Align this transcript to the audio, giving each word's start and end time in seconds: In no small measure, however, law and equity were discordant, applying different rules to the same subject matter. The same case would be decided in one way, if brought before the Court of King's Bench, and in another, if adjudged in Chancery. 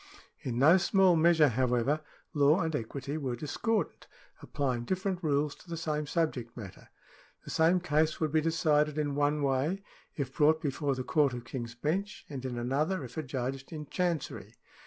In 0.41 0.57
no 0.57 0.77
small 0.77 1.15
measure, 1.15 1.49
however, 1.49 2.01
law 2.33 2.61
and 2.61 2.75
equity 2.75 3.19
were 3.19 3.35
discordant, 3.35 4.07
applying 4.41 4.83
different 4.83 5.21
rules 5.23 5.53
to 5.53 5.69
the 5.69 5.77
same 5.77 6.07
subject 6.07 6.57
matter. 6.57 6.89
The 7.45 7.51
same 7.51 7.79
case 7.79 8.19
would 8.19 8.31
be 8.31 8.41
decided 8.41 8.97
in 8.97 9.13
one 9.13 9.43
way, 9.43 9.83
if 10.15 10.33
brought 10.33 10.59
before 10.59 10.95
the 10.95 11.03
Court 11.03 11.33
of 11.35 11.45
King's 11.45 11.75
Bench, 11.75 12.25
and 12.31 12.43
in 12.43 12.57
another, 12.57 13.03
if 13.03 13.15
adjudged 13.15 13.71
in 13.71 13.85
Chancery. 13.91 14.55